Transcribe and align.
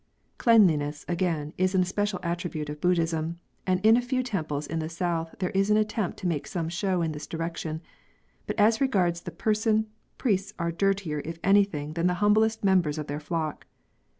Cleanliness, 0.39 1.05
again, 1.07 1.53
is 1.59 1.75
an 1.75 1.83
especial 1.83 2.19
attribute 2.23 2.69
of 2.71 2.81
Buddhism, 2.81 3.39
and 3.67 3.79
in 3.85 3.95
a 3.95 4.01
few 4.01 4.23
temples 4.23 4.65
in 4.65 4.79
the 4.79 4.89
south 4.89 5.35
there 5.37 5.51
is 5.51 5.69
an 5.69 5.77
attempt 5.77 6.17
to 6.17 6.27
make 6.27 6.47
some 6.47 6.69
show 6.69 7.03
in 7.03 7.11
this 7.11 7.27
direction; 7.27 7.81
but 8.47 8.59
as 8.59 8.81
regards 8.81 9.21
the 9.21 9.29
person, 9.31 9.85
priests 10.17 10.55
are 10.57 10.71
dirtier 10.71 11.21
if 11.23 11.37
anything 11.43 11.93
than 11.93 12.07
the 12.07 12.15
humblest 12.15 12.63
members 12.63 12.97
of 12.97 13.05
their 13.05 13.19
flock. 13.19 13.67